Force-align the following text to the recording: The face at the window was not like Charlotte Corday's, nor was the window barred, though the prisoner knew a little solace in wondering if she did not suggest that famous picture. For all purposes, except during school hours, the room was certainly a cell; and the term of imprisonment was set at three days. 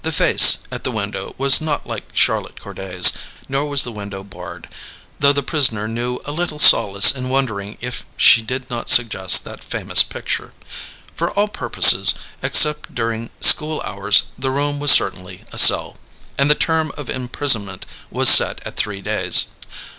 The 0.03 0.11
face 0.11 0.57
at 0.71 0.83
the 0.83 0.89
window 0.89 1.35
was 1.37 1.61
not 1.61 1.85
like 1.85 2.09
Charlotte 2.11 2.59
Corday's, 2.59 3.13
nor 3.47 3.67
was 3.67 3.83
the 3.83 3.91
window 3.91 4.23
barred, 4.23 4.67
though 5.19 5.31
the 5.31 5.43
prisoner 5.43 5.87
knew 5.87 6.19
a 6.25 6.31
little 6.31 6.57
solace 6.57 7.11
in 7.11 7.29
wondering 7.29 7.77
if 7.81 8.03
she 8.17 8.41
did 8.41 8.67
not 8.71 8.89
suggest 8.89 9.43
that 9.43 9.63
famous 9.63 10.01
picture. 10.01 10.53
For 11.13 11.29
all 11.29 11.47
purposes, 11.49 12.15
except 12.41 12.95
during 12.95 13.29
school 13.41 13.79
hours, 13.85 14.23
the 14.39 14.49
room 14.49 14.79
was 14.79 14.91
certainly 14.91 15.43
a 15.51 15.59
cell; 15.59 15.97
and 16.35 16.49
the 16.49 16.55
term 16.55 16.91
of 16.97 17.07
imprisonment 17.07 17.85
was 18.09 18.27
set 18.27 18.59
at 18.65 18.77
three 18.77 19.01
days. 19.03 19.49